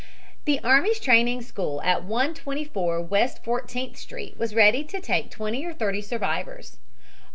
The 0.45 0.59
army's 0.63 0.99
training 0.99 1.43
school 1.43 1.79
at 1.83 2.03
124 2.03 3.01
West 3.03 3.43
Fourteenth 3.43 3.97
Street 3.97 4.35
was 4.35 4.55
ready 4.55 4.83
to 4.83 4.99
take 4.99 5.29
twenty 5.29 5.63
or 5.63 5.73
thirty 5.75 6.01
survivors. 6.01 6.79